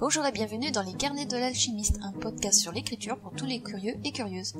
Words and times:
Bonjour 0.00 0.24
et 0.24 0.32
bienvenue 0.32 0.70
dans 0.70 0.80
les 0.80 0.94
Carnets 0.94 1.26
de 1.26 1.36
l'alchimiste, 1.36 1.98
un 2.00 2.12
podcast 2.12 2.58
sur 2.58 2.72
l'écriture 2.72 3.18
pour 3.18 3.36
tous 3.36 3.44
les 3.44 3.60
curieux 3.60 3.94
et 4.02 4.12
curieuses. 4.12 4.54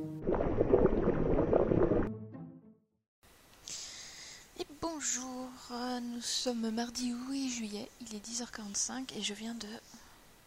Et 4.59 4.67
bonjour, 4.83 5.49
euh, 5.71 6.01
nous 6.01 6.21
sommes 6.21 6.69
mardi 6.69 7.15
8 7.31 7.49
juillet, 7.49 7.89
il 8.03 8.15
est 8.15 8.23
10h45 8.23 9.17
et 9.17 9.23
je 9.23 9.33
viens 9.33 9.55
de, 9.55 9.67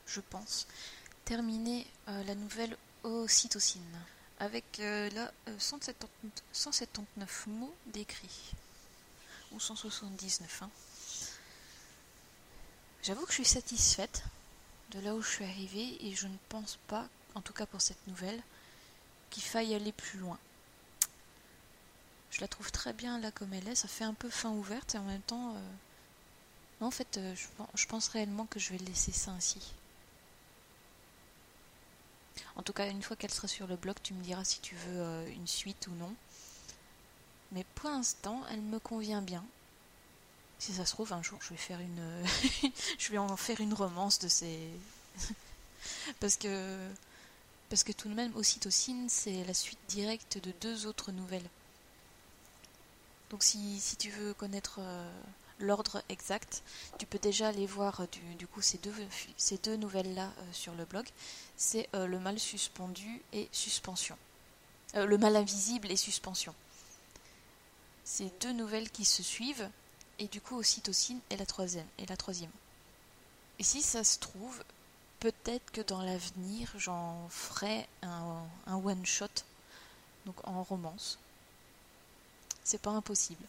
je 0.05 0.21
pense, 0.29 0.67
terminer 1.25 1.87
euh, 2.07 2.23
la 2.25 2.35
nouvelle 2.35 2.77
Ocytocine 3.01 3.81
avec 4.39 4.79
euh, 4.79 5.09
là 5.09 5.31
179 5.57 7.47
mots 7.47 7.73
décrits 7.87 8.53
ou 9.53 9.59
179 9.59 10.61
hein. 10.61 10.69
J'avoue 13.01 13.23
que 13.25 13.31
je 13.31 13.37
suis 13.37 13.45
satisfaite 13.45 14.23
de 14.93 14.99
là 14.99 15.15
où 15.15 15.21
je 15.21 15.29
suis 15.29 15.43
arrivée 15.45 15.97
et 16.05 16.13
je 16.15 16.27
ne 16.27 16.37
pense 16.49 16.77
pas, 16.87 17.07
en 17.35 17.41
tout 17.41 17.53
cas 17.53 17.65
pour 17.65 17.81
cette 17.81 18.07
nouvelle, 18.07 18.41
qu'il 19.29 19.43
faille 19.43 19.73
aller 19.73 19.91
plus 19.91 20.19
loin. 20.19 20.37
Je 22.31 22.41
la 22.41 22.47
trouve 22.47 22.71
très 22.71 22.93
bien 22.93 23.19
là 23.19 23.31
comme 23.31 23.53
elle 23.53 23.67
est, 23.67 23.75
ça 23.75 23.87
fait 23.87 24.03
un 24.03 24.13
peu 24.13 24.29
fin 24.29 24.51
ouverte 24.51 24.95
et 24.95 24.97
en 24.97 25.03
même 25.03 25.21
temps... 25.21 25.55
Euh, 25.55 25.59
non, 26.81 26.87
en 26.87 26.91
fait, 26.91 27.17
euh, 27.17 27.35
je, 27.75 27.85
pense 27.87 28.07
réellement 28.09 28.45
que 28.45 28.59
je 28.59 28.71
vais 28.71 28.77
laisser 28.79 29.11
ça 29.11 29.31
ainsi. 29.31 29.61
En 32.55 32.63
tout 32.63 32.73
cas, 32.73 32.89
une 32.89 33.01
fois 33.01 33.15
qu'elle 33.15 33.31
sera 33.31 33.47
sur 33.47 33.67
le 33.67 33.75
blog, 33.75 33.95
tu 34.01 34.13
me 34.13 34.23
diras 34.23 34.43
si 34.43 34.59
tu 34.59 34.75
veux 34.75 34.99
euh, 34.99 35.27
une 35.29 35.47
suite 35.47 35.87
ou 35.87 35.91
non. 35.91 36.13
Mais 37.51 37.63
pour 37.75 37.89
l'instant, 37.89 38.43
elle 38.51 38.61
me 38.61 38.79
convient 38.79 39.21
bien. 39.21 39.45
Si 40.63 40.71
ça 40.71 40.85
se 40.85 40.93
trouve, 40.93 41.11
un 41.11 41.21
jour, 41.21 41.39
je 41.41 41.49
vais 41.49 41.57
faire 41.57 41.81
une, 41.81 42.25
je 42.97 43.11
vais 43.11 43.17
en 43.17 43.35
faire 43.35 43.59
une 43.59 43.73
romance 43.73 44.19
de 44.19 44.29
ces, 44.29 44.69
parce 46.21 46.37
que, 46.37 47.91
tout 47.97 48.07
de 48.07 48.13
même, 48.13 48.33
Ocytocine, 48.37 49.09
c'est 49.09 49.43
la 49.43 49.53
suite 49.53 49.81
directe 49.89 50.37
de 50.37 50.53
deux 50.61 50.85
autres 50.85 51.11
nouvelles. 51.11 51.49
Donc, 53.29 53.43
si, 53.43 53.77
si 53.81 53.97
tu 53.97 54.09
veux 54.09 54.33
connaître 54.33 54.77
euh, 54.79 55.11
l'ordre 55.59 56.01
exact, 56.07 56.63
tu 56.97 57.05
peux 57.07 57.19
déjà 57.19 57.49
aller 57.49 57.65
voir 57.65 57.99
euh, 57.99 58.05
du, 58.39 58.47
coup 58.47 58.61
ces 58.61 58.77
deux, 58.77 58.93
ces 59.35 59.57
deux 59.57 59.75
nouvelles-là 59.75 60.27
euh, 60.27 60.53
sur 60.53 60.73
le 60.75 60.85
blog. 60.85 61.05
C'est 61.57 61.89
le 61.93 62.19
mal 62.19 62.39
suspendu 62.39 63.21
et 63.33 63.49
suspension. 63.51 64.17
le 64.95 65.17
mal 65.17 65.35
invisible 65.35 65.91
et 65.91 65.97
suspension. 65.97 66.55
C'est 68.05 68.31
deux 68.41 68.53
nouvelles 68.53 68.89
qui 68.89 69.03
se 69.03 69.23
suivent 69.23 69.69
et 70.19 70.27
du 70.27 70.41
coup 70.41 70.57
ocytocine 70.57 71.19
est 71.29 71.37
la 71.37 71.45
troisième. 71.45 71.87
Et 71.97 72.05
la 72.05 72.17
troisième. 72.17 72.51
Et 73.59 73.63
si 73.63 73.81
ça 73.81 74.03
se 74.03 74.19
trouve, 74.19 74.63
peut-être 75.19 75.71
que 75.71 75.81
dans 75.81 76.01
l'avenir, 76.01 76.71
j'en 76.77 77.27
ferai 77.29 77.87
un, 78.01 78.45
one 78.67 79.05
shot, 79.05 79.27
donc 80.25 80.35
en 80.47 80.63
romance. 80.63 81.17
C'est 82.63 82.81
pas 82.81 82.91
impossible. 82.91 83.45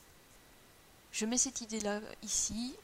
Je 1.12 1.26
mets 1.26 1.38
cette 1.38 1.60
idée-là 1.60 2.00
ici, 2.22 2.74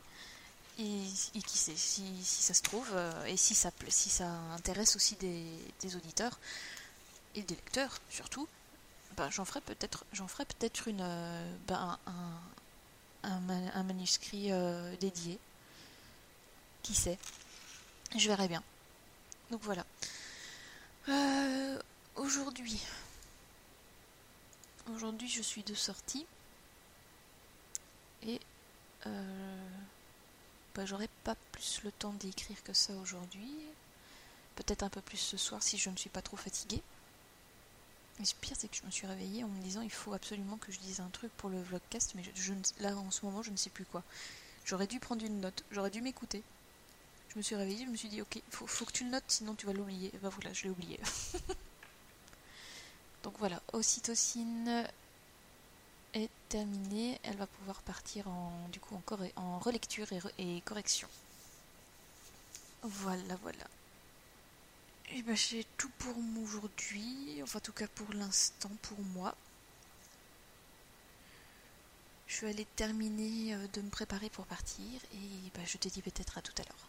et, 0.79 1.05
qui 1.47 1.59
sait, 1.59 1.77
si, 1.77 2.25
ça 2.25 2.55
se 2.55 2.63
trouve, 2.63 2.89
euh, 2.95 3.25
et 3.27 3.37
si 3.37 3.55
ça, 3.55 3.71
si 3.89 4.09
ça 4.09 4.29
intéresse 4.55 4.97
aussi 4.97 5.17
des, 5.17 5.97
auditeurs, 5.97 6.39
et 7.35 7.43
des 7.43 7.55
lecteurs 7.55 7.99
surtout, 8.09 8.49
ben, 9.17 9.29
j'en 9.31 9.45
ferai 9.45 9.61
peut-être 9.61 10.05
j'en 10.13 10.27
ferai 10.29 10.45
peut-être 10.47 10.89
une 10.89 11.01
euh, 11.01 11.57
ben, 11.67 11.99
un, 12.07 12.41
un, 13.23 13.83
manuscrit 13.83 14.53
euh, 14.53 14.95
dédié. 14.97 15.39
Qui 16.83 16.95
sait? 16.95 17.19
Je 18.17 18.29
verrai 18.29 18.49
bien. 18.49 18.63
Donc 19.51 19.63
voilà. 19.63 19.85
Euh, 21.09 21.79
aujourd'hui, 22.17 22.81
aujourd'hui 24.95 25.29
je 25.29 25.43
suis 25.43 25.63
de 25.63 25.75
sortie 25.75 26.27
et 28.23 28.41
euh, 29.07 29.69
bah, 30.75 30.85
j'aurai 30.85 31.09
pas 31.25 31.35
plus 31.53 31.81
le 31.85 31.91
temps 31.93 32.13
d'écrire 32.15 32.63
que 32.63 32.73
ça 32.73 32.93
aujourd'hui. 32.95 33.51
Peut-être 34.57 34.83
un 34.83 34.91
peu 34.91 35.01
plus 35.01 35.17
ce 35.17 35.37
soir 35.37 35.63
si 35.63 35.79
je 35.79 35.91
ne 35.91 35.97
suis 35.97 36.11
pas 36.11 36.23
trop 36.23 36.37
fatiguée. 36.37 36.83
Mais 38.21 38.27
le 38.27 38.41
pire, 38.43 38.57
c'est 38.59 38.69
que 38.69 38.77
je 38.77 38.85
me 38.85 38.91
suis 38.91 39.07
réveillée 39.07 39.45
en 39.45 39.49
me 39.49 39.63
disant 39.63 39.81
il 39.81 39.91
faut 39.91 40.13
absolument 40.13 40.59
que 40.59 40.71
je 40.71 40.79
dise 40.81 41.01
un 41.01 41.09
truc 41.09 41.33
pour 41.39 41.49
le 41.49 41.61
vlogcast, 41.63 42.15
mais 42.15 42.23
je, 42.35 42.53
là 42.81 42.95
en 42.95 43.11
ce 43.11 43.25
moment 43.25 43.43
je 43.43 43.51
ne 43.51 43.57
sais 43.57 43.71
plus 43.71 43.87
quoi. 43.87 44.03
J'aurais 44.67 44.87
dû 44.87 45.01
prendre 45.01 45.25
une 45.25 45.41
note, 45.41 45.65
j'aurais 45.71 45.89
dû 45.89 46.03
m'écouter. 46.03 46.43
Je 47.31 47.39
me 47.39 47.43
suis 47.43 47.57
réveillée, 47.57 47.87
je 47.87 47.91
me 47.91 47.97
suis 47.97 48.11
dit 48.11 48.21
ok, 48.21 48.43
faut, 48.51 48.67
faut 48.67 48.85
que 48.85 48.93
tu 48.93 49.05
le 49.05 49.11
notes, 49.11 49.25
sinon 49.29 49.55
tu 49.55 49.65
vas 49.65 49.73
l'oublier. 49.73 50.11
Et 50.15 50.19
bah 50.19 50.29
voilà, 50.29 50.53
je 50.53 50.65
l'ai 50.65 50.71
oublié. 50.71 51.01
Donc 53.23 53.35
voilà, 53.39 53.63
Ocytocine 53.73 54.87
est 56.13 56.31
terminée. 56.51 57.19
Elle 57.23 57.37
va 57.37 57.47
pouvoir 57.47 57.81
partir 57.83 58.29
en, 58.29 58.53
du 58.71 58.81
coup, 58.81 58.97
en, 58.97 59.43
en 59.43 59.59
relecture 59.61 60.09
et 60.39 60.61
correction. 60.67 61.09
Voilà, 62.83 63.37
voilà. 63.43 63.65
Et 65.13 65.19
eh 65.19 65.23
ben 65.23 65.37
j'ai 65.37 65.67
tout 65.77 65.91
pour 65.99 66.15
aujourd'hui, 66.41 67.41
enfin 67.43 67.59
en 67.59 67.61
tout 67.61 67.73
cas 67.73 67.89
pour 67.97 68.13
l'instant 68.15 68.71
pour 68.81 68.99
moi. 69.13 69.35
Je 72.29 72.43
vais 72.43 72.51
aller 72.51 72.67
terminer 72.77 73.55
euh, 73.55 73.67
de 73.73 73.81
me 73.81 73.91
préparer 73.91 74.31
pour 74.31 74.47
partir 74.47 74.85
et 75.13 75.51
ben, 75.53 75.67
je 75.67 75.79
te 75.79 75.89
dis 75.89 76.01
peut-être 76.01 76.39
à 76.39 76.43
tout 76.43 76.53
à 76.59 76.63
l'heure. 76.63 76.87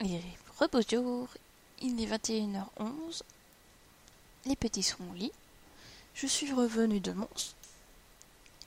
Et 0.00 0.20
bonjour, 0.70 1.28
il 1.80 2.02
est 2.02 2.06
21h11, 2.06 3.22
les 4.44 4.56
petits 4.56 4.82
sont 4.82 5.02
au 5.10 5.14
lit, 5.14 5.32
je 6.14 6.26
suis 6.26 6.52
revenue 6.52 7.00
de 7.00 7.12
Mons 7.12 7.54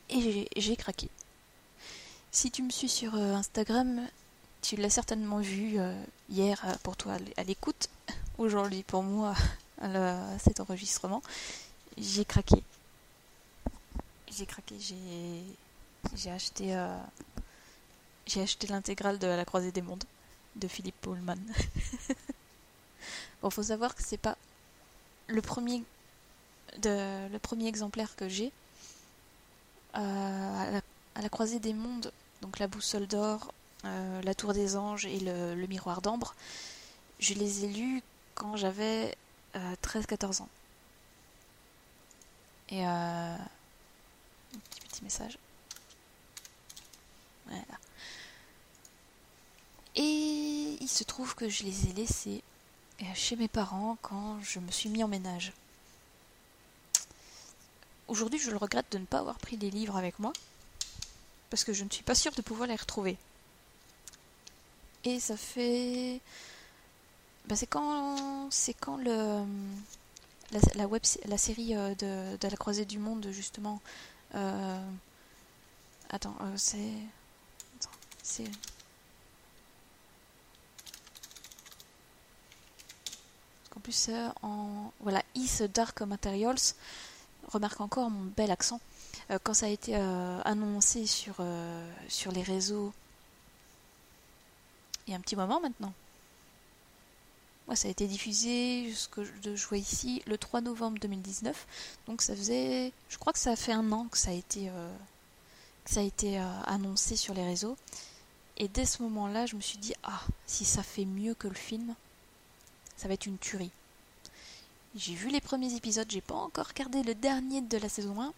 et 0.10 0.48
j'ai 0.56 0.76
craqué. 0.76 1.10
Si 2.32 2.50
tu 2.50 2.64
me 2.64 2.72
suis 2.72 2.90
sur 2.90 3.14
euh, 3.14 3.36
Instagram, 3.36 4.08
tu 4.68 4.76
l'as 4.76 4.90
certainement 4.90 5.40
vu 5.40 5.80
euh, 5.80 5.94
hier 6.30 6.62
euh, 6.66 6.74
pour 6.84 6.98
toi 6.98 7.16
à 7.38 7.44
l'écoute, 7.46 7.88
aujourd'hui 8.38 8.84
pour 8.84 9.02
moi 9.02 9.34
à 9.82 10.38
cet 10.40 10.60
enregistrement. 10.60 11.24
J'ai 11.98 12.26
craqué. 12.26 12.62
J'ai 14.30 14.46
craqué, 14.46 14.76
j'ai 16.16 16.32
acheté 16.32 16.76
euh, 16.76 17.00
j'ai 18.26 18.42
acheté 18.42 18.68
l'intégrale 18.68 19.20
de 19.20 19.28
La 19.28 19.46
Croisée 19.46 19.72
des 19.72 19.82
Mondes 19.82 20.04
de 20.58 20.68
Philippe 20.68 21.00
Pullman. 21.00 21.38
bon, 23.42 23.50
faut 23.50 23.64
savoir 23.64 23.96
que 23.96 24.04
c'est 24.04 24.18
pas 24.18 24.38
le 25.28 25.42
premier 25.42 25.82
de, 26.80 27.30
le 27.30 27.40
premier 27.40 27.68
exemplaire 27.68 28.18
que 28.18 28.28
j'ai 28.28 28.52
à, 29.94 30.82
la, 31.22 31.30
Croisée 31.30 31.60
des 31.60 31.74
Mondes, 31.74 32.12
donc 32.42 32.60
la 32.60 32.68
boussole 32.68 33.08
d'or, 33.08 33.54
euh, 33.86 34.22
la 34.22 34.36
Tour 34.36 34.54
des 34.54 34.76
Anges 34.76 35.06
et 35.06 35.20
le, 35.20 35.68
Miroir 35.68 36.02
d'Ambre, 36.02 36.36
je 37.20 37.34
les 37.34 37.66
ai 37.66 37.68
lus 37.68 38.02
quand 38.36 38.56
j'avais 38.56 39.16
13-14 39.56 40.42
euh, 40.42 40.44
ans. 40.44 40.50
Et 42.70 42.86
euh, 42.86 43.36
un 43.36 44.60
petit, 44.70 44.82
petit 44.82 45.04
message. 45.04 45.38
Voilà. 47.46 47.62
Et 49.96 50.78
il 50.82 50.90
se 50.90 51.04
trouve 51.04 51.34
que 51.34 51.50
je 51.50 51.64
les 51.64 51.88
ai 51.88 51.94
laissés 51.94 52.44
chez 53.14 53.36
mes 53.36 53.48
parents 53.48 53.98
quand 54.02 54.40
je 54.42 54.60
me 54.60 54.72
suis 54.72 54.90
mis 54.90 55.04
en 55.04 55.08
ménage. 55.08 55.54
Aujourd'hui, 58.08 58.40
je 58.40 58.52
le 58.52 58.58
regrette 58.58 58.92
de 58.92 58.98
ne 58.98 59.06
pas 59.06 59.20
avoir 59.20 59.38
pris 59.38 59.58
des 59.58 59.70
livres 59.70 59.98
avec 59.98 60.18
moi, 60.20 60.32
parce 61.50 61.64
que 61.64 61.74
je 61.74 61.84
ne 61.84 61.90
suis 61.90 62.04
pas 62.04 62.16
sûre 62.16 62.32
de 62.34 62.42
pouvoir 62.42 62.68
les 62.68 62.76
retrouver. 62.76 63.18
Et 65.04 65.20
ça 65.20 65.38
fait. 65.38 66.22
Bah, 67.48 67.56
c'est 67.56 67.68
quand. 67.68 68.50
C'est 68.52 68.74
quand 68.74 68.98
le. 68.98 69.46
La, 70.76 70.88
web, 70.88 71.02
la 71.26 71.38
série 71.38 71.76
euh, 71.76 71.94
de, 71.96 72.38
de, 72.38 72.48
la 72.48 72.56
croisée 72.56 72.86
du 72.86 73.00
monde, 73.00 73.28
justement. 73.32 73.82
Euh... 74.36 74.90
Attends, 76.10 76.36
euh, 76.42 76.54
c'est. 76.56 76.94
C'est. 78.24 78.50
En 83.76 83.80
plus, 83.80 84.10
en. 84.42 84.92
Voilà, 85.02 85.22
Is 85.36 85.68
Dark 85.74 86.02
Materials. 86.02 86.74
Remarque 87.50 87.80
encore 87.80 88.10
mon 88.10 88.26
bel 88.36 88.52
accent. 88.52 88.82
Quand 89.44 89.54
ça 89.54 89.68
a 89.68 89.70
été 89.70 89.96
annoncé 89.96 91.06
sur, 91.06 91.36
sur 92.10 92.32
les 92.32 92.44
réseaux 92.44 92.94
il 95.08 95.12
y 95.12 95.14
a 95.14 95.18
un 95.18 95.22
petit 95.22 95.36
moment 95.36 95.60
maintenant. 95.60 95.94
Moi, 97.68 97.76
ça 97.76 97.90
a 97.90 97.92
été 97.92 98.08
diffusé, 98.08 98.94
ce 98.94 99.10
que 99.10 99.24
je 99.24 99.68
vois 99.68 99.78
ici, 99.78 100.22
le 100.26 100.38
3 100.38 100.62
novembre 100.62 101.00
2019. 101.00 101.68
Donc 102.08 102.22
ça 102.22 102.36
faisait, 102.36 102.94
je 103.10 103.18
crois 103.18 103.34
que 103.34 103.40
ça 103.40 103.52
a 103.52 103.56
fait 103.58 103.74
un 103.74 103.92
an 103.92 104.08
que 104.10 104.18
ça 104.18 104.30
a 104.30 104.34
été, 104.34 104.70
euh, 104.70 104.96
ça 105.86 106.00
a 106.00 106.04
été 106.04 106.40
euh, 106.40 106.62
annoncé 106.66 107.18
sur 107.18 107.34
les 107.34 107.44
réseaux. 107.44 107.76
Et 108.58 108.70
dès 108.70 108.86
ce 108.86 109.04
moment-là, 109.04 109.46
je 109.46 109.56
me 109.56 109.62
suis 109.62 109.78
dit, 109.78 109.94
ah, 110.04 110.22
si 110.46 110.64
ça 110.64 110.82
fait 110.82 111.06
mieux 111.06 111.34
que 111.34 111.48
le 111.48 111.56
film, 111.56 111.94
ça 112.96 113.08
va 113.10 113.14
être 113.14 113.26
une 113.26 113.38
tuerie. 113.38 113.72
J'ai 114.96 115.14
vu 115.14 115.30
les 115.30 115.42
premiers 115.42 115.76
épisodes, 115.76 116.10
j'ai 116.10 116.22
pas 116.22 116.36
encore 116.36 116.68
regardé 116.68 117.04
le 117.04 117.14
dernier 117.14 117.62
de 117.62 117.78
la 117.78 117.90
saison 117.90 118.22
1. 118.22 118.34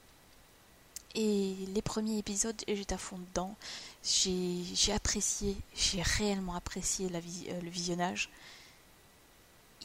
Et 1.16 1.56
les 1.74 1.82
premiers 1.82 2.20
épisodes, 2.20 2.62
j'étais 2.68 2.94
à 2.94 2.98
fond 2.98 3.18
dedans. 3.18 3.56
J'ai 4.04 4.94
apprécié, 4.94 5.58
j'ai 5.76 6.02
réellement 6.02 6.56
apprécié 6.56 7.10
la, 7.10 7.20
euh, 7.20 7.62
le 7.62 7.70
visionnage. 7.70 8.30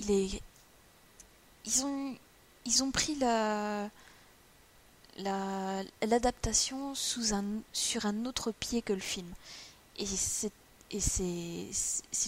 Il 0.00 0.10
est. 0.10 0.42
Ils 1.66 2.82
ont, 2.82 2.90
pris 2.90 3.14
la 3.16 3.90
l'adaptation 6.02 6.94
sous 6.94 7.32
un 7.32 7.44
sur 7.72 8.04
un 8.04 8.26
autre 8.26 8.52
pied 8.52 8.82
que 8.82 8.92
le 8.92 9.00
film 9.00 9.32
et 9.96 10.06
c'est 10.06 10.50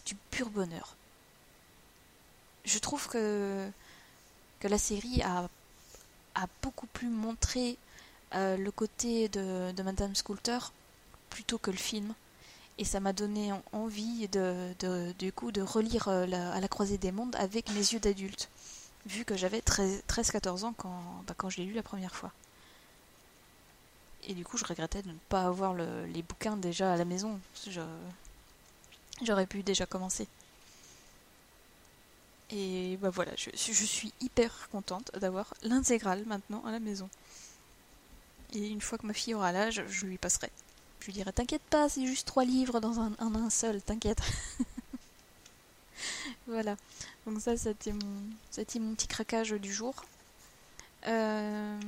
du 0.07 0.15
pur 0.31 0.49
bonheur 0.51 0.97
je 2.65 2.79
trouve 2.79 3.09
que 3.09 3.69
la 4.63 4.79
série 4.79 5.21
a 5.23 5.49
beaucoup 6.63 6.87
plus 6.87 7.09
montré 7.09 7.77
euh, 8.37 8.57
le 8.57 8.71
côté 8.71 9.29
de, 9.29 9.83
Madame 9.83 10.15
Scoulter 10.15 10.59
plutôt 11.31 11.59
que 11.59 11.71
le 11.71 11.77
film 11.77 12.15
et 12.79 12.85
ça 12.85 13.01
m'a 13.01 13.13
donné 13.13 13.53
envie 13.73 14.29
de, 14.29 14.75
du 15.19 15.33
coup 15.33 15.53
de 15.53 15.63
relire 15.63 16.09
euh, 16.09 16.27
à 16.53 16.61
la 16.61 16.69
croisée 16.69 16.99
des 16.99 17.13
mondes 17.13 17.35
avec 17.37 17.71
mes 17.71 17.81
yeux 17.81 18.01
d'adulte 18.01 18.51
vu 19.07 19.25
que 19.25 19.37
j'avais 19.37 19.61
13-14 19.61 20.65
ans 20.65 20.75
quand, 20.77 21.23
bah, 21.27 21.35
quand 21.37 21.49
je 21.49 21.59
l'ai 21.59 21.65
lu 21.65 21.73
la 21.73 21.83
première 21.83 22.15
fois. 22.15 22.33
Et 24.29 24.35
du 24.35 24.45
coup, 24.45 24.57
je 24.57 24.65
regrettais 24.65 25.03
de 25.03 25.09
ne 25.09 25.19
pas 25.29 25.45
avoir 25.45 25.73
les 25.75 26.23
bouquins 26.23 26.57
déjà 26.57 26.93
à 26.93 26.97
la 26.97 27.05
maison. 27.05 27.39
J'aurais 29.23 29.47
pu 29.47 29.63
déjà 29.63 29.87
commencer. 29.87 30.27
Et 32.51 32.97
bah 33.01 33.11
voilà, 33.11 33.33
je, 33.37 33.51
je 33.55 33.85
suis 33.85 34.13
hyper 34.21 34.69
contente 34.71 35.11
d'avoir 35.21 35.55
l'intégrale 35.63 36.25
maintenant 36.27 36.65
à 36.65 36.73
la 36.73 36.81
maison. 36.81 37.09
Et 38.55 38.69
une 38.69 38.81
fois 38.81 38.99
que 38.99 39.07
ma 39.07 39.13
fille 39.13 39.35
aura 39.35 39.53
l'âge, 39.53 39.83
je 39.89 40.07
lui 40.07 40.19
passerai. 40.19 40.51
Je 41.01 41.07
lui 41.07 41.13
dirai 41.13 41.33
T'inquiète 41.33 41.63
pas, 41.71 41.89
c'est 41.89 42.07
juste 42.07 42.27
trois 42.27 42.45
livres 42.45 42.81
dans 42.81 43.01
un, 43.01 43.13
un 43.19 43.51
seul, 43.51 43.83
t'inquiète. 43.83 44.21
voilà. 46.47 46.77
Donc 47.27 47.41
ça, 47.41 47.57
c'était 47.57 47.93
mon, 47.93 48.23
c'était 48.51 48.79
mon 48.79 48.95
petit 48.95 49.09
craquage 49.09 49.53
du 49.53 49.73
jour. 49.73 49.95
Euh, 51.07 51.81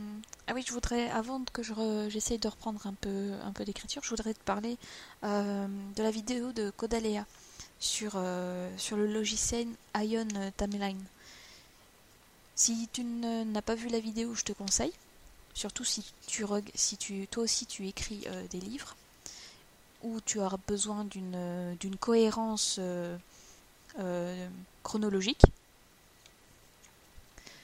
ah 0.46 0.52
oui, 0.54 0.62
je 0.66 0.72
voudrais, 0.72 1.10
avant 1.10 1.42
que 1.52 1.62
je 1.62 1.74
j'essaye 2.08 2.38
de 2.38 2.48
reprendre 2.48 2.86
un 2.86 2.94
peu, 2.94 3.32
un 3.44 3.52
peu 3.52 3.64
d'écriture, 3.64 4.02
je 4.04 4.10
voudrais 4.10 4.34
te 4.34 4.40
parler 4.40 4.76
euh, 5.24 5.66
de 5.96 6.02
la 6.02 6.10
vidéo 6.10 6.52
de 6.52 6.70
Codalea 6.70 7.24
sur, 7.80 8.12
euh, 8.14 8.70
sur 8.76 8.96
le 8.96 9.12
logiciel 9.12 9.66
Ion 9.96 10.28
Timeline. 10.56 11.02
Si 12.54 12.88
tu 12.92 13.04
n'as 13.04 13.62
pas 13.62 13.74
vu 13.74 13.88
la 13.88 14.00
vidéo, 14.00 14.34
je 14.34 14.44
te 14.44 14.52
conseille. 14.52 14.92
Surtout 15.58 15.82
si 15.82 16.04
tu, 16.28 16.44
si 16.76 16.96
tu 16.96 17.26
toi 17.26 17.42
aussi 17.42 17.66
tu 17.66 17.88
écris 17.88 18.24
des 18.50 18.60
livres 18.60 18.94
où 20.04 20.20
tu 20.20 20.38
auras 20.38 20.58
besoin 20.68 21.04
d'une 21.04 21.96
cohérence 21.98 22.78
euh, 23.98 24.48
chronologique, 24.84 25.42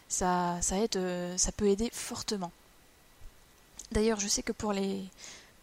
ça, 0.08 0.58
ça, 0.62 0.78
aide, 0.78 0.96
euh, 0.96 1.36
ça 1.38 1.52
peut 1.52 1.68
aider 1.68 1.90
fortement. 1.92 2.50
D'ailleurs, 3.92 4.18
je 4.18 4.26
sais 4.26 4.42
que 4.42 4.50
pour, 4.50 4.72
les, 4.72 5.04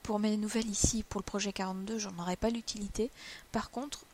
pour 0.01 0.19
mes 0.19 0.38
nouvelles 0.38 0.69
ici, 0.69 1.04
pour 1.04 1.19
le 1.19 1.25
projet 1.25 1.51
42, 1.51 2.00
j'en 2.00 2.18
aurai 2.19 2.38
pas 2.38 2.50
l'utilité. 2.50 3.12
Par 3.51 3.69
contre, 3.69 4.06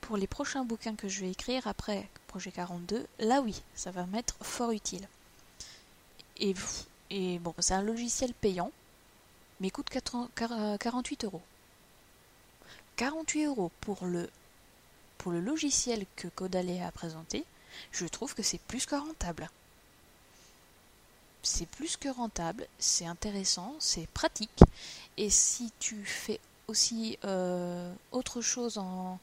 pour 0.00 0.16
les 0.16 0.26
prochains 0.26 0.64
bouquins 0.64 0.96
que 0.96 1.08
je 1.08 1.20
vais 1.20 1.30
écrire 1.30 1.68
après 1.68 2.08
projet 2.26 2.50
42, 2.50 3.06
là 3.20 3.40
oui, 3.40 3.62
ça 3.76 3.92
va 3.92 4.06
m'être 4.06 4.36
fort 4.42 4.72
utile. 4.72 5.06
Et, 6.38 6.52
et 7.10 7.38
bon, 7.38 7.54
c'est 7.58 7.74
un 7.74 7.82
logiciel 7.82 8.34
payant, 8.34 8.70
mais 9.60 9.70
coûte 9.70 9.88
48 9.90 11.24
euros. 11.24 11.42
48 12.96 13.44
euros 13.46 13.70
pour 13.80 14.06
le 14.06 14.28
pour 15.18 15.32
le 15.32 15.40
logiciel 15.40 16.06
que 16.14 16.28
Codalea 16.28 16.86
a 16.86 16.92
présenté, 16.92 17.44
je 17.90 18.06
trouve 18.06 18.34
que 18.34 18.42
c'est 18.42 18.60
plus 18.60 18.86
que 18.86 18.94
rentable. 18.94 19.48
C'est 21.42 21.66
plus 21.66 21.96
que 21.96 22.08
rentable, 22.08 22.66
c'est 22.78 23.06
intéressant, 23.06 23.74
c'est 23.78 24.06
pratique. 24.08 24.60
Et 25.16 25.30
si 25.30 25.72
tu 25.78 26.04
fais 26.04 26.38
aussi 26.68 27.18
euh, 27.24 27.92
autre 28.12 28.40
chose 28.40 28.78
en, 28.78 29.18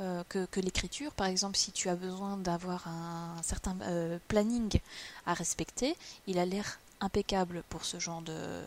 euh, 0.00 0.22
que, 0.28 0.60
l'écriture, 0.60 1.12
par 1.12 1.26
exemple 1.26 1.56
si 1.56 1.72
tu 1.72 1.88
as 1.88 1.96
besoin 1.96 2.36
d'avoir 2.36 2.86
un 2.88 3.42
certain 3.42 3.76
euh, 3.82 4.18
planning 4.28 4.80
à 5.24 5.34
respecter, 5.34 5.96
il 6.26 6.38
a 6.38 6.44
l'air 6.44 6.78
impeccable 7.00 7.62
pour 7.70 7.84
ce 7.84 7.98
genre 7.98 8.22
de 8.22 8.62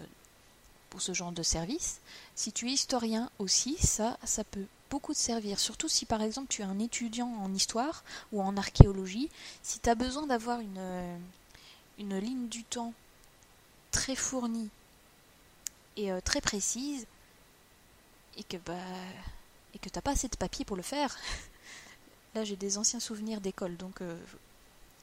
pour 0.89 1.01
ce 1.03 1.13
genre 1.13 1.31
de 1.31 1.43
service. 1.43 1.99
Si 2.35 2.51
tu 2.51 2.67
es 2.67 2.71
historien 2.71 3.29
aussi, 3.37 3.77
ça, 3.77 4.17
ça 4.23 4.43
peut 4.43 4.65
beaucoup 4.89 5.13
te 5.13 5.19
servir, 5.19 5.59
surtout 5.59 5.87
si 5.87 6.05
par 6.05 6.23
exemple 6.23 6.47
tu 6.49 6.63
es 6.63 6.65
un 6.65 6.79
étudiant 6.79 7.31
en 7.41 7.53
histoire 7.53 8.03
ou 8.31 8.41
en 8.41 8.57
archéologie, 8.57 9.29
si 9.61 9.79
tu 9.79 9.87
as 9.89 9.95
besoin 9.95 10.25
d'avoir 10.25 10.59
une, 10.61 11.19
une 11.99 12.17
ligne 12.17 12.47
du 12.47 12.63
temps 12.63 12.93
très 13.91 14.15
fournie 14.15 14.69
et 15.95 16.11
euh, 16.11 16.21
très 16.21 16.41
précise, 16.41 17.05
et 18.37 18.43
que 18.43 18.57
bah 18.57 18.73
et 19.73 19.79
que 19.79 19.89
t'as 19.89 20.01
pas 20.01 20.11
assez 20.11 20.27
de 20.27 20.35
papier 20.35 20.65
pour 20.65 20.77
le 20.77 20.83
faire. 20.83 21.17
Là 22.35 22.43
j'ai 22.43 22.55
des 22.55 22.77
anciens 22.77 22.99
souvenirs 22.99 23.41
d'école, 23.41 23.75
donc 23.77 24.01
euh, 24.01 24.17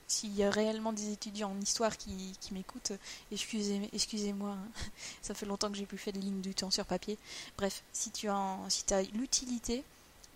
s'il 0.09 0.35
y 0.35 0.45
a 0.45 0.51
réellement 0.51 0.93
des 0.93 1.11
étudiants 1.11 1.51
en 1.51 1.61
histoire 1.61 1.97
qui, 1.97 2.37
m'écoutent, 2.53 2.93
excusez, 3.33 3.89
excusez-moi, 3.93 4.53
hein. 4.53 4.69
ça 5.23 5.35
fait 5.35 5.47
longtemps 5.47 5.71
que 5.71 5.77
j'ai 5.77 5.87
plus 5.87 5.99
fait 5.99 6.13
de 6.13 6.21
ligne 6.21 6.41
du 6.41 6.55
temps 6.55 6.71
sur 6.71 6.87
papier. 6.87 7.19
Bref, 7.59 7.83
si 7.93 8.11
tu 8.11 8.29
as, 8.29 8.59
si 8.69 8.85
as 8.95 9.03
l'utilité 9.03 9.83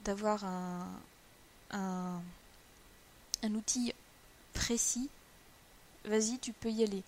d'avoir 0.05 0.44
un, 0.44 2.21
outil 3.44 3.93
précis, 4.55 5.09
vas-y, 6.05 6.38
tu 6.38 6.53
peux 6.53 6.71
y 6.71 6.82
aller. 6.82 7.03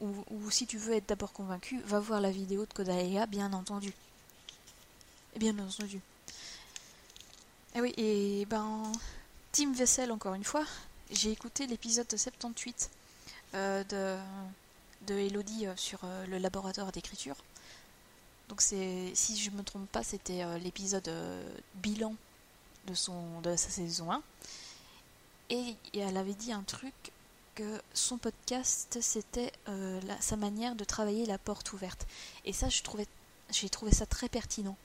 Ou, 0.00 0.50
si 0.50 0.66
tu 0.66 0.78
veux 0.78 0.94
être 0.94 1.08
d'abord 1.08 1.32
convaincu, 1.32 1.80
va 1.82 2.00
voir 2.00 2.20
la 2.20 2.30
vidéo 2.30 2.64
de 2.64 2.72
Kodaea, 2.72 3.26
bien 3.26 3.52
entendu. 3.52 3.92
Bien 5.36 5.58
entendu. 5.58 6.00
Et 7.72 7.78
eh 7.78 7.80
oui, 7.82 7.94
et 7.98 8.46
ben, 8.46 8.90
Team 9.52 9.72
Vessel, 9.72 10.10
encore 10.10 10.34
une 10.34 10.42
fois, 10.42 10.64
j'ai 11.12 11.30
écouté 11.30 11.68
l'épisode 11.68 12.10
78 12.10 12.90
euh, 13.54 13.84
de, 13.84 14.16
de 15.06 15.14
Elodie 15.14 15.66
euh, 15.66 15.76
sur 15.76 16.00
euh, 16.02 16.26
le 16.26 16.38
laboratoire 16.38 16.90
d'écriture. 16.90 17.36
Donc 18.48 18.60
c'est, 18.60 19.12
si 19.14 19.38
je 19.38 19.52
me 19.52 19.62
trompe 19.62 19.88
pas, 19.88 20.02
c'était 20.02 20.44
l'épisode 20.58 21.08
bilan 21.76 22.16
de, 22.88 22.94
son, 22.94 23.40
de 23.40 23.54
sa 23.54 23.70
saison 23.70 24.10
1. 24.10 24.22
Et, 25.50 25.76
elle 25.94 26.16
avait 26.16 26.34
dit 26.34 26.52
un 26.52 26.62
truc 26.62 26.94
que 27.54 27.80
son 27.94 28.18
podcast 28.18 28.98
c'était 29.00 29.52
sa 30.18 30.34
manière 30.34 30.74
de 30.74 30.82
travailler 30.82 31.24
la 31.26 31.38
porte 31.38 31.72
ouverte. 31.72 32.08
Et 32.44 32.52
ça, 32.52 32.66
j'ai 32.68 33.68
trouvé 33.68 33.92
ça 33.92 34.06
très 34.06 34.28
pertinent. 34.28 34.76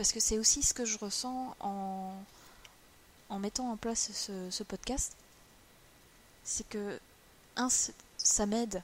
Parce 0.00 0.12
que 0.12 0.20
c'est 0.20 0.38
aussi 0.38 0.62
ce 0.62 0.72
que 0.72 0.86
je 0.86 0.96
ressens 0.96 1.54
en, 1.60 3.38
mettant 3.38 3.70
en 3.70 3.76
place 3.76 4.10
ce, 4.14 4.62
podcast, 4.62 5.14
c'est 6.42 6.66
que, 6.66 6.98
un, 7.56 7.68
ça 8.16 8.46
m'aide, 8.46 8.82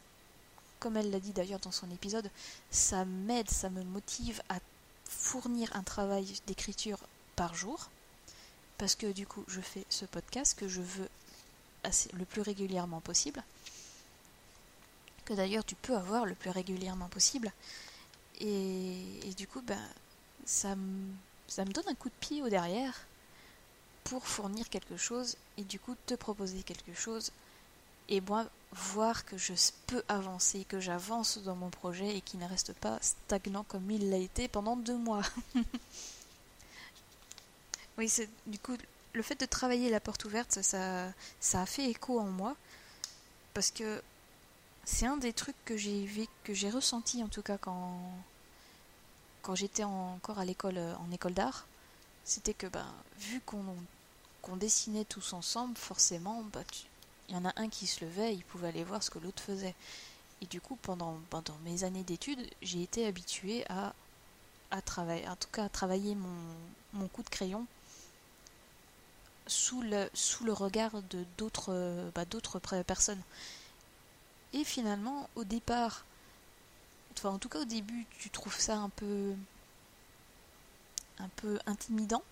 comme 0.78 0.99
elle 0.99 1.11
l'a 1.11 1.18
dit 1.18 1.32
d'ailleurs 1.32 1.61
dans 1.61 1.73
son 1.73 1.90
épisode, 1.90 2.30
ça 2.70 3.06
m'aide, 3.06 3.49
ça 3.49 3.70
me 3.70 3.82
motive 3.82 4.42
à 4.50 4.58
fournir 5.08 5.75
un 5.75 5.82
travail 5.82 6.35
d'écriture 6.46 6.99
par 7.35 7.54
jour, 7.54 7.88
parce 8.76 8.94
que 8.94 9.11
du 9.11 9.26
coup 9.26 9.42
je 9.49 9.62
fais 9.62 9.87
ce 9.88 10.04
podcast 10.04 10.54
que 10.54 10.68
je 10.68 10.82
veux 10.82 11.08
le 12.12 12.26
plus 12.26 12.42
régulièrement 12.42 13.00
possible, 13.00 13.42
que 15.25 15.32
d'ailleurs 15.32 15.64
tu 15.64 15.76
peux 15.76 15.96
avoir 15.96 16.26
le 16.26 16.35
plus 16.35 16.50
régulièrement 16.50 17.08
possible, 17.08 17.54
et, 18.38 19.32
du 19.38 19.46
coup 19.46 19.62
ben, 19.62 19.80
ça, 20.47 20.76
ça 21.49 21.65
me 21.65 21.73
donne 21.73 21.88
un 21.88 21.95
coup 21.95 22.09
de 22.09 22.15
pied 22.21 22.43
au 22.43 22.49
derrière, 22.49 22.95
pour 24.05 24.26
fournir 24.26 24.71
quelque 24.71 24.97
chose 24.97 25.37
et 25.59 25.65
du 25.65 25.81
coup 25.81 25.97
te 26.07 26.15
proposer 26.15 26.62
quelque 26.62 26.95
chose 26.95 27.33
et 28.09 28.21
moi 28.21 28.47
voir 28.73 29.25
que 29.25 29.37
je 29.37 29.53
peux 29.87 30.05
avancer, 30.09 30.65
que 30.69 30.79
j'avance 30.79 31.38
dans 31.38 31.57
mon 31.57 31.71
projet 31.71 32.17
et 32.17 32.21
qu'il 32.21 32.38
ne 32.38 32.47
reste 32.47 32.73
pas 32.75 32.99
stagnant 33.00 33.65
comme 33.65 33.91
il 33.91 34.11
l'a 34.11 34.19
été 34.19 34.47
pendant 34.49 34.76
deux 34.76 34.97
mois. 34.97 35.23
oui, 37.99 38.09
c'est 38.09 38.29
du 38.47 38.61
coup 38.61 38.76
le 39.12 39.23
fait 39.23 39.41
de 39.41 39.47
travailler 39.47 39.91
la 39.91 39.99
porte 39.99 40.25
ouverte, 40.25 40.62
ça, 40.62 41.12
ça 41.41 41.62
a 41.62 41.67
fait 41.67 41.91
écho 41.91 42.21
en 42.21 42.26
moi 42.26 42.55
parce 43.55 43.73
que 43.73 44.00
c'est 44.85 45.07
un 45.07 45.17
des 45.17 45.33
trucs 45.33 45.57
que 45.65 45.76
j'ai 45.76 46.29
que 46.45 46.55
j'ai 46.55 46.71
ressenti 46.71 47.25
en 47.25 47.29
tout 47.29 47.43
cas 47.43 47.59
quand 47.59 47.99
quand 49.47 49.55
j'étais 49.55 49.85
encore 49.85 50.41
à 50.41 50.45
l'école 50.45 50.76
en 50.76 51.12
école 51.12 51.33
d'art, 51.33 51.67
c'était 52.25 52.53
que 52.53 52.67
ben, 52.67 52.93
vu 53.21 53.41
qu'on 53.41 54.57
dessinait 54.57 55.05
tous 55.05 55.35
ensemble, 55.35 55.76
forcément, 55.76 56.43
bah, 56.53 56.65
il 57.29 57.37
y 57.37 57.38
en 57.38 57.45
a 57.45 57.53
un 57.55 57.69
qui 57.69 57.87
se 57.87 58.05
levait, 58.05 58.35
il 58.35 58.43
pouvait 58.43 58.67
aller 58.67 58.83
voir 58.83 59.05
ce 59.05 59.11
que 59.11 59.21
l'autre 59.21 59.41
faisait. 59.41 59.76
Et 60.43 60.47
du 60.47 60.61
coup, 60.61 60.75
pendant, 60.83 61.21
mes 61.65 61.85
années 61.85 62.03
d'études, 62.03 62.45
j'ai 62.61 62.83
été 62.83 63.07
habituée 63.07 63.65
à, 63.71 63.95
travailler, 64.83 65.29
en 65.29 65.37
tout 65.37 65.49
cas 65.53 65.67
à 65.67 65.69
travailler 65.69 66.17
mon, 66.17 67.07
coup 67.07 67.23
de 67.23 67.29
crayon 67.29 67.67
sous 69.47 69.81
le, 69.81 70.53
regard 70.53 71.03
de 71.03 71.25
d'autres 71.38 72.11
bah, 72.17 72.25
d'autres 72.25 72.59
personnes. 72.83 73.23
Et 74.55 74.65
finalement, 74.65 75.31
au 75.37 75.45
départ, 75.45 76.05
en 77.25 77.38
tout 77.38 77.49
cas 77.49 77.61
au 77.61 77.64
début, 77.64 78.06
tu 78.18 78.30
trouves 78.30 78.58
ça 78.58 78.76
un 78.76 78.88
peu 78.90 79.35
un 81.18 81.28
peu 81.37 81.58
intimidant. 81.66 82.23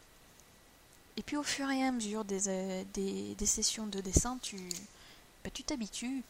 Et 1.17 1.23
puis 1.23 1.37
au 1.37 1.43
fur 1.43 1.71
et 1.71 1.83
à 1.83 1.93
mesure 1.93 2.25
des, 2.25 2.49
euh, 2.49 3.47
sessions 3.47 3.87
de 3.87 4.01
dessin, 4.01 4.39
tu 4.43 4.57
bah, 5.45 5.51
tu 5.53 5.63
t'habitues. 5.63 6.23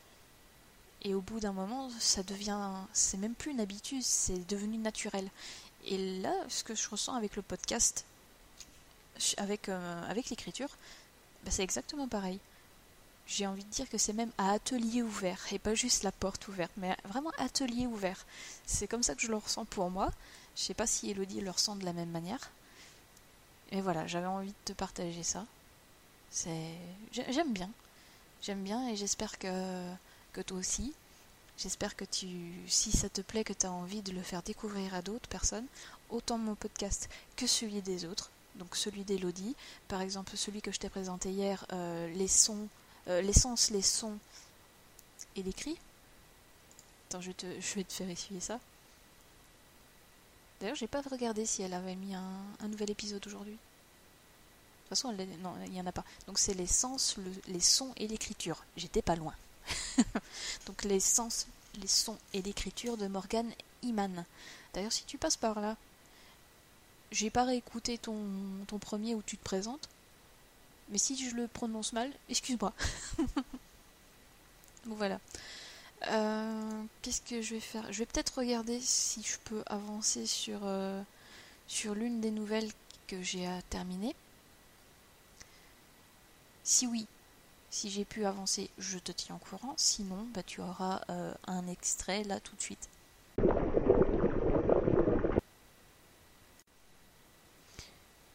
Et 1.02 1.14
au 1.14 1.20
bout 1.20 1.40
d'un 1.40 1.52
moment, 1.52 1.90
ça 1.98 2.22
devient. 2.22 2.58
C'est 2.92 3.18
même 3.18 3.34
plus 3.34 3.50
une 3.52 3.60
habitude, 3.60 4.02
c'est 4.02 4.46
devenu 4.48 4.78
naturel. 4.78 5.28
Et 5.86 6.20
là, 6.20 6.34
ce 6.48 6.64
que 6.64 6.74
je 6.74 6.88
ressens 6.88 7.14
avec 7.14 7.36
le 7.36 7.42
podcast, 7.42 8.06
avec, 9.36 9.68
euh, 9.68 10.10
avec 10.10 10.30
l'écriture, 10.30 10.70
bah, 11.44 11.50
c'est 11.50 11.62
exactement 11.62 12.08
pareil. 12.08 12.40
J'ai 13.26 13.46
envie 13.46 13.64
de 13.64 13.70
dire 13.70 13.88
que 13.88 13.98
c'est 13.98 14.12
même 14.12 14.32
à 14.38 14.52
atelier 14.52 15.02
ouvert, 15.02 15.40
et 15.52 15.58
pas 15.58 15.74
juste 15.74 16.02
la 16.02 16.12
porte 16.12 16.46
ouverte, 16.48 16.72
mais 16.76 16.96
vraiment 17.04 17.32
atelier 17.38 17.86
ouvert. 17.86 18.26
C'est 18.66 18.86
comme 18.86 19.02
ça 19.02 19.14
que 19.14 19.22
je 19.22 19.28
le 19.28 19.36
ressens 19.36 19.64
pour 19.64 19.90
moi. 19.90 20.10
Je 20.56 20.62
sais 20.62 20.74
pas 20.74 20.86
si 20.86 21.10
Elodie 21.10 21.40
le 21.40 21.50
ressent 21.50 21.76
de 21.76 21.84
la 21.84 21.92
même 21.92 22.10
manière. 22.10 22.50
Et 23.72 23.80
voilà, 23.80 24.06
j'avais 24.06 24.26
envie 24.26 24.50
de 24.50 24.64
te 24.66 24.72
partager 24.72 25.22
ça. 25.22 25.46
C'est, 26.30 26.74
j'aime 27.12 27.52
bien, 27.52 27.70
j'aime 28.42 28.62
bien, 28.62 28.88
et 28.88 28.96
j'espère 28.96 29.38
que 29.38 29.48
que 30.32 30.40
toi 30.40 30.58
aussi. 30.58 30.92
J'espère 31.56 31.94
que 31.94 32.04
tu, 32.04 32.26
si 32.66 32.90
ça 32.90 33.08
te 33.08 33.20
plaît, 33.20 33.44
que 33.44 33.52
tu 33.52 33.66
as 33.66 33.72
envie 33.72 34.02
de 34.02 34.10
le 34.10 34.22
faire 34.22 34.42
découvrir 34.42 34.92
à 34.94 35.02
d'autres 35.02 35.28
personnes, 35.28 35.66
autant 36.10 36.36
mon 36.36 36.56
podcast 36.56 37.08
que 37.36 37.46
celui 37.46 37.80
des 37.80 38.04
autres 38.04 38.30
donc 38.56 38.76
celui 38.76 39.04
d'Elodie, 39.04 39.56
par 39.88 40.00
exemple 40.00 40.36
celui 40.36 40.62
que 40.62 40.72
je 40.72 40.78
t'ai 40.78 40.88
présenté 40.88 41.30
hier, 41.30 41.66
euh, 41.72 42.08
les 42.14 42.28
sons, 42.28 42.68
euh, 43.08 43.20
l'essence, 43.20 43.70
les 43.70 43.82
sons 43.82 44.18
et 45.36 45.42
l'écrit. 45.42 45.76
Attends, 47.08 47.20
je, 47.20 47.30
vais 47.74 47.84
te 47.84 47.92
faire 47.92 48.08
essuyer 48.08 48.40
ça. 48.40 48.58
D'ailleurs, 50.60 50.76
j'ai 50.76 50.86
pas 50.86 51.02
regardé 51.02 51.44
si 51.44 51.62
elle 51.62 51.74
avait 51.74 51.96
mis 51.96 52.14
un, 52.14 52.68
nouvel 52.68 52.90
épisode 52.90 53.26
aujourd'hui. 53.26 53.52
De 53.52 53.58
toute 54.88 54.88
façon, 54.90 55.14
il 55.66 55.70
n'y 55.70 55.80
en 55.80 55.86
a 55.86 55.92
pas. 55.92 56.04
Donc 56.26 56.38
c'est 56.38 56.54
les 56.54 56.66
sens, 56.66 57.16
les 57.48 57.60
sons 57.60 57.92
et 57.96 58.06
l'écriture. 58.06 58.64
J'étais 58.76 59.02
pas 59.02 59.16
loin. 59.16 59.34
Donc 60.66 60.84
les 60.84 61.00
sens, 61.00 61.46
les 61.80 61.88
sons 61.88 62.18
et 62.32 62.42
l'écriture 62.42 62.96
de 62.96 63.06
Morgan 63.06 63.50
Iman. 63.82 64.24
D'ailleurs, 64.72 64.92
si 64.92 65.04
tu 65.04 65.18
passes 65.18 65.36
par 65.36 65.60
là, 65.60 65.76
j'ai 67.10 67.30
pas 67.30 67.44
réécouté 67.44 67.98
ton 67.98 68.78
premier 68.80 69.14
où 69.14 69.22
tu 69.22 69.36
te 69.36 69.44
présentes. 69.44 69.88
Mais 70.90 70.98
si 70.98 71.16
je 71.16 71.34
le 71.34 71.48
prononce 71.48 71.92
mal, 71.92 72.10
excuse-moi. 72.28 72.72
bon 74.86 74.94
voilà. 74.94 75.18
Euh, 76.08 76.82
qu'est-ce 77.02 77.22
que 77.22 77.40
je 77.40 77.54
vais 77.54 77.60
faire? 77.60 77.90
Je 77.92 77.98
vais 78.00 78.06
peut-être 78.06 78.38
regarder 78.38 78.80
si 78.80 79.22
je 79.22 79.38
peux 79.44 79.62
avancer 79.66 80.26
sur, 80.26 80.60
euh, 80.64 81.02
sur 81.66 81.94
l'une 81.94 82.20
des 82.20 82.30
nouvelles 82.30 82.70
que 83.06 83.22
j'ai 83.22 83.46
à 83.46 83.62
terminer. 83.62 84.14
Si 86.62 86.86
oui, 86.86 87.06
si 87.70 87.90
j'ai 87.90 88.04
pu 88.04 88.24
avancer, 88.24 88.70
je 88.78 88.98
te 88.98 89.12
tiens 89.12 89.36
au 89.36 89.38
courant. 89.38 89.74
Sinon, 89.76 90.26
bah, 90.32 90.42
tu 90.42 90.60
auras 90.60 91.00
euh, 91.10 91.34
un 91.46 91.66
extrait 91.66 92.24
là 92.24 92.40
tout 92.40 92.54
de 92.56 92.62
suite. 92.62 92.88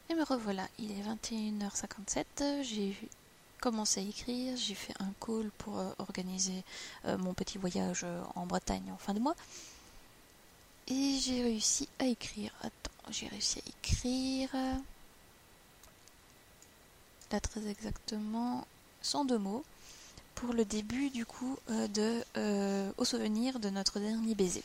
Et 0.10 0.16
me 0.16 0.19
revoilà, 0.30 0.68
il 0.78 0.92
est 0.92 1.02
21h57, 1.02 2.64
j'ai 2.64 2.96
commencé 3.60 4.00
à 4.00 4.04
écrire, 4.04 4.56
j'ai 4.58 4.76
fait 4.76 4.94
un 5.00 5.12
call 5.20 5.50
pour 5.58 5.80
euh, 5.80 5.92
organiser 5.98 6.64
euh, 7.06 7.18
mon 7.18 7.34
petit 7.34 7.58
voyage 7.58 8.02
euh, 8.04 8.22
en 8.36 8.46
Bretagne 8.46 8.92
en 8.94 8.98
fin 8.98 9.14
de 9.14 9.20
mois. 9.20 9.36
Et 10.88 11.18
j'ai 11.20 11.42
réussi 11.42 11.88
à 11.98 12.06
écrire. 12.06 12.52
Attends, 12.62 13.12
j'ai 13.12 13.28
réussi 13.28 13.60
à 13.60 13.70
écrire. 13.70 14.50
Là 17.32 17.40
très 17.40 17.68
exactement 17.68 18.66
102 19.02 19.38
mots 19.38 19.64
pour 20.34 20.54
le 20.54 20.66
début 20.66 21.12
du 21.12 21.28
coup 21.28 21.58
de 21.68 22.24
Au 22.98 23.06
souvenir 23.06 23.60
de 23.60 23.70
notre 23.70 24.00
dernier 24.00 24.34
baiser. 24.34 24.64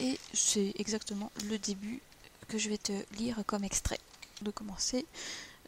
Et 0.00 0.18
c'est 0.34 0.74
exactement 0.78 1.30
le 1.48 1.58
début 1.58 2.02
que 2.48 2.58
je 2.58 2.68
vais 2.68 2.78
te 2.78 2.92
lire 3.16 3.42
comme 3.46 3.64
extrait. 3.64 4.00
De 4.42 4.50
commencer, 4.50 5.06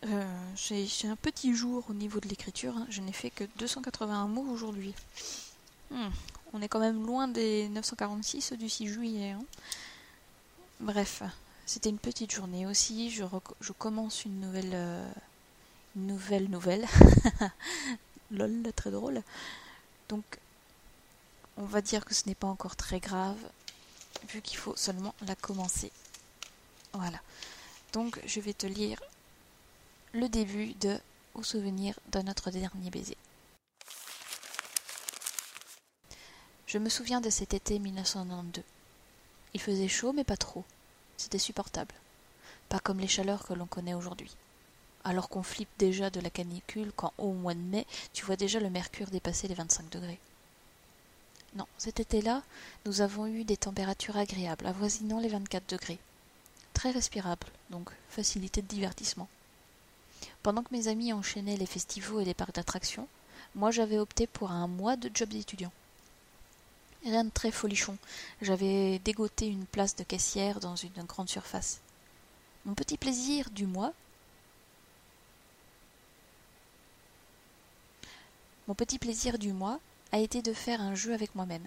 euh, 0.07 0.25
j'ai 0.55 1.09
un 1.09 1.17
petit 1.17 1.55
jour 1.55 1.85
au 1.89 1.95
niveau 1.95 2.21
de 2.21 2.29
l'écriture, 2.29 2.77
hein. 2.77 2.87
je 2.91 3.01
n'ai 3.01 3.13
fait 3.13 3.31
que 3.31 3.45
281 3.57 4.29
mots 4.29 4.47
aujourd'hui. 4.51 4.95
Hmm, 5.91 6.11
on 6.53 6.63
est 6.63 6.69
quand 6.69 6.81
même 6.81 7.05
loin 7.07 7.29
des 7.29 7.69
946 7.69 8.53
du 8.53 8.69
6 8.69 8.89
juillet. 8.89 9.31
Hein. 9.31 9.45
Bref, 10.81 11.23
c'était 11.67 11.91
une 11.91 11.99
petite 11.99 12.33
journée 12.33 12.67
aussi. 12.67 13.11
Je, 13.11 13.25
commence 13.73 14.25
une 14.25 14.41
nouvelle, 14.41 14.73
euh, 14.75 15.11
nouvelle 15.97 16.49
nouvelle. 16.49 16.87
Lol, 18.31 18.71
très 18.77 18.91
drôle. 18.91 19.23
Donc, 20.09 20.25
on 21.57 21.65
va 21.65 21.81
dire 21.81 22.05
que 22.05 22.15
ce 22.15 22.27
n'est 22.27 22.35
pas 22.35 22.47
encore 22.47 22.77
très 22.77 23.01
grave, 23.01 23.39
vu 24.29 24.43
qu'il 24.43 24.59
faut 24.59 24.77
seulement 24.77 25.15
la 25.27 25.35
commencer. 25.35 25.91
Voilà. 26.93 27.21
Donc 27.93 28.21
je 28.27 28.41
vais 28.41 28.55
te 28.55 28.67
lire 28.67 29.01
le 30.13 30.29
début 30.29 30.75
de 30.75 30.99
Au 31.35 31.43
souvenir 31.43 31.99
de 32.11 32.21
notre 32.21 32.51
dernier 32.51 32.91
baiser. 32.91 33.17
Je 36.67 36.79
me 36.79 36.89
souviens 36.89 37.21
de 37.21 37.31
cet 37.31 37.55
été 37.55 37.79
1992. 37.79 38.65
Il 39.55 39.61
faisait 39.61 39.89
chaud 39.89 40.13
mais 40.13 40.25
pas 40.25 40.37
trop. 40.37 40.65
C'était 41.17 41.39
supportable. 41.39 41.95
Pas 42.69 42.81
comme 42.81 43.01
les 43.01 43.09
chaleurs 43.09 43.45
que 43.45 43.55
l'on 43.55 43.67
connaît 43.67 43.95
aujourd'hui. 43.95 44.35
Alors 45.05 45.29
qu'on 45.29 45.43
flippe 45.43 45.71
déjà 45.79 46.11
de 46.11 46.21
la 46.21 46.31
canicule 46.31 46.93
quand 46.97 47.13
au 47.19 47.33
mois 47.33 47.55
de 47.55 47.61
mai, 47.61 47.87
tu 48.13 48.25
vois 48.25 48.37
déjà 48.37 48.61
le 48.61 48.71
mercure 48.71 49.11
dépasser 49.11 49.49
les 49.49 49.55
25 49.55 49.89
degrés. 49.91 50.19
Non, 51.55 51.67
cet 51.79 52.01
été-là, 52.01 52.43
nous 52.85 53.01
avons 53.01 53.27
eu 53.27 53.45
des 53.45 53.57
températures 53.57 54.17
agréables, 54.17 54.67
avoisinant 54.67 55.21
les 55.21 55.29
24 55.29 55.69
degrés 55.71 55.99
très 56.79 56.93
respirable, 56.93 57.49
donc 57.71 57.91
facilité 58.09 58.63
de 58.63 58.69
divertissement. 58.69 59.27
Pendant 60.45 60.63
que 60.63 60.73
mes 60.73 60.87
amis 60.87 61.13
enchaînaient 61.13 61.57
les 61.57 61.67
festivals 61.67 62.23
et 62.23 62.25
les 62.25 62.35
parcs 62.35 62.55
d'attractions, 62.55 63.09
moi 63.57 63.73
j'avais 63.73 63.99
opté 63.99 64.29
pour 64.29 64.53
un 64.53 64.69
mois 64.69 64.95
de 64.95 65.11
job 65.13 65.29
d'étudiant. 65.29 65.73
Rien 67.03 67.25
de 67.25 67.31
très 67.31 67.51
folichon, 67.51 67.99
j'avais 68.43 69.01
dégoté 69.01 69.49
une 69.49 69.67
place 69.67 69.97
de 69.97 70.05
caissière 70.05 70.61
dans 70.61 70.77
une 70.77 71.03
grande 71.03 71.29
surface. 71.29 71.81
Mon 72.65 72.75
petit 72.75 72.97
plaisir 72.97 73.51
du 73.51 73.67
mois? 73.67 73.93
Mon 78.69 78.75
petit 78.77 79.01
plaisir 79.01 79.41
du 79.41 79.53
mois 79.53 79.81
a 80.13 80.19
été 80.19 80.43
de 80.43 80.53
faire 80.53 80.81
un 80.81 80.95
jeu 80.95 81.13
avec 81.13 81.35
moi-même. 81.35 81.67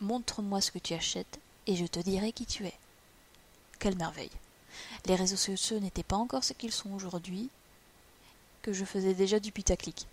Montre-moi 0.00 0.60
ce 0.60 0.70
que 0.70 0.78
tu 0.78 0.94
achètes 0.94 1.40
et 1.66 1.74
je 1.74 1.86
te 1.86 1.98
dirai 1.98 2.30
qui 2.30 2.46
tu 2.46 2.66
es. 2.66 2.74
Quelle 3.78 3.96
merveille. 3.96 4.30
Les 5.06 5.14
réseaux 5.14 5.36
sociaux 5.36 5.78
n'étaient 5.78 6.02
pas 6.02 6.16
encore 6.16 6.44
ce 6.44 6.52
qu'ils 6.52 6.72
sont 6.72 6.92
aujourd'hui, 6.92 7.50
que 8.62 8.72
je 8.72 8.84
faisais 8.84 9.14
déjà 9.14 9.38
du 9.38 9.52
putaclic. 9.52 10.06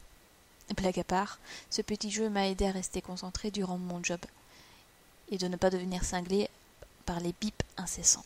Blague 0.77 0.99
à 0.99 1.03
part, 1.03 1.39
ce 1.69 1.81
petit 1.81 2.09
jeu 2.09 2.29
m'a 2.29 2.47
aidé 2.47 2.65
à 2.65 2.71
rester 2.71 3.01
concentré 3.01 3.51
durant 3.51 3.77
mon 3.77 4.03
job 4.03 4.19
et 5.29 5.37
de 5.37 5.47
ne 5.47 5.57
pas 5.57 5.69
devenir 5.69 6.03
cinglé 6.03 6.49
par 7.05 7.19
les 7.19 7.33
bips 7.39 7.63
incessants. 7.77 8.25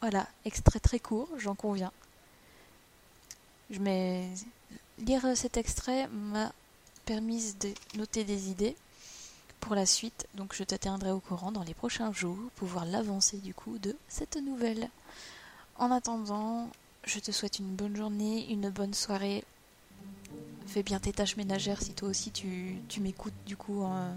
Voilà, 0.00 0.28
extrait 0.44 0.80
très 0.80 1.00
court, 1.00 1.28
j'en 1.38 1.54
conviens. 1.54 1.92
Je 3.70 3.78
mets... 3.80 4.28
Lire 4.98 5.36
cet 5.36 5.58
extrait 5.58 6.08
m'a 6.08 6.52
permis 7.04 7.52
de 7.54 7.72
noter 7.96 8.24
des 8.24 8.48
idées 8.48 8.76
pour 9.66 9.74
la 9.74 9.84
suite, 9.84 10.28
donc 10.34 10.54
je 10.54 10.62
te 10.62 10.76
tiendrai 10.76 11.10
au 11.10 11.18
courant 11.18 11.50
dans 11.50 11.64
les 11.64 11.74
prochains 11.74 12.12
jours 12.12 12.38
pour 12.54 12.68
voir 12.68 12.84
l'avancée 12.84 13.38
du 13.38 13.52
coup 13.52 13.78
de 13.78 13.96
cette 14.06 14.36
nouvelle. 14.36 14.88
En 15.76 15.90
attendant, 15.90 16.70
je 17.02 17.18
te 17.18 17.32
souhaite 17.32 17.58
une 17.58 17.74
bonne 17.74 17.96
journée, 17.96 18.48
une 18.48 18.70
bonne 18.70 18.94
soirée. 18.94 19.42
fais 20.68 20.84
bien 20.84 21.00
tes 21.00 21.10
tâches 21.10 21.36
ménagères 21.36 21.82
si 21.82 21.94
toi 21.94 22.08
aussi 22.08 22.30
tu, 22.30 22.78
m'écoutes 23.00 23.34
du 23.44 23.56
coup 23.56 23.82
hein, 23.82 24.16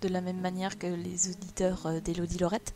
de 0.00 0.08
la 0.08 0.22
même 0.22 0.40
manière 0.40 0.78
que 0.78 0.86
les 0.86 1.28
auditeurs 1.28 1.84
euh, 1.84 2.00
d'Elodie 2.00 2.38
Lorette. 2.38 2.74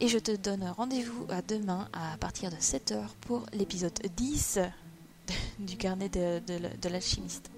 Et 0.00 0.08
je 0.08 0.18
te 0.18 0.34
donne 0.34 0.64
rendez-vous 0.64 1.26
à 1.28 1.42
demain 1.42 1.90
à 1.92 2.16
partir 2.16 2.50
de 2.50 2.56
7h 2.56 3.02
pour 3.20 3.44
l'épisode 3.52 3.98
10 4.16 4.60
du 5.58 5.76
carnet 5.76 6.08
de, 6.08 6.38
de, 6.38 6.58
de 6.80 6.88
l'alchimiste. 6.88 7.50